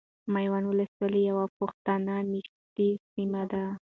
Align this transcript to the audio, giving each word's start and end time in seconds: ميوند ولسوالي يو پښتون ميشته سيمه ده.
ميوند 0.33 0.65
ولسوالي 0.67 1.21
يو 1.29 1.37
پښتون 1.57 2.03
ميشته 2.31 2.87
سيمه 3.13 3.43
ده. 3.51 3.63